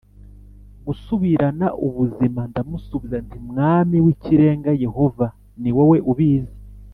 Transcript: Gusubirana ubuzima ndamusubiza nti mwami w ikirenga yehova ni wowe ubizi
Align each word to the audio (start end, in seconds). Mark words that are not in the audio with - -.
Gusubirana 0.85 1.67
ubuzima 1.87 2.41
ndamusubiza 2.49 3.17
nti 3.25 3.37
mwami 3.49 3.97
w 4.05 4.07
ikirenga 4.13 4.71
yehova 4.83 5.27
ni 5.61 5.71
wowe 5.77 5.97
ubizi 6.13 6.57